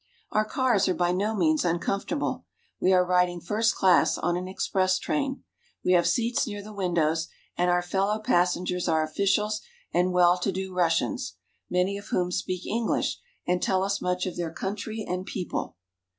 Our 0.31 0.45
cars 0.45 0.87
are 0.89 0.95
by 0.95 1.11
no 1.11 1.35
means 1.35 1.63
uncomfortable. 1.63 2.45
We 2.79 2.91
are 2.91 3.05
riding 3.05 3.39
first 3.39 3.75
class 3.75 4.17
on 4.17 4.35
an 4.35 4.47
express 4.47 4.97
train. 4.97 5.43
We 5.85 5.91
have 5.91 6.07
seats 6.07 6.47
near 6.47 6.63
the 6.63 6.73
windows, 6.73 7.27
and 7.55 7.69
our 7.69 7.83
fellow 7.83 8.17
passengers 8.17 8.87
are 8.87 9.03
officials 9.03 9.61
and 9.93 10.11
well 10.11 10.39
to 10.39 10.51
do 10.51 10.73
Russians, 10.73 11.35
many 11.69 11.99
of 11.99 12.07
whom 12.07 12.31
speak 12.31 12.65
English 12.65 13.19
and 13.45 13.61
tell 13.61 13.83
us 13.83 14.01
much 14.01 14.25
of 14.25 14.37
their 14.37 14.51
country 14.51 15.05
and 15.07 15.23
people. 15.23 15.75